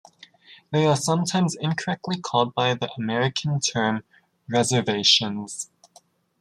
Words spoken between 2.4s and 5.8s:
by the American term "reservations".